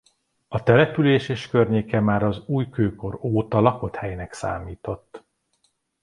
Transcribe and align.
A 0.47 0.63
település 0.63 1.29
és 1.29 1.47
környéke 1.47 1.99
már 1.99 2.23
az 2.23 2.43
újkőkor 2.45 3.19
óta 3.21 3.59
lakott 3.59 3.95
helynek 3.95 4.33
számított. 4.33 5.23